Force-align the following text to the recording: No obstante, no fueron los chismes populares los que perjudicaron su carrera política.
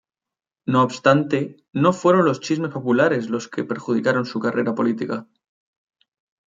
No 0.65 0.81
obstante, 0.81 1.57
no 1.73 1.93
fueron 1.93 2.25
los 2.25 2.39
chismes 2.39 2.71
populares 2.71 3.29
los 3.29 3.47
que 3.47 3.63
perjudicaron 3.65 4.25
su 4.25 4.39
carrera 4.39 4.73
política. 4.73 5.27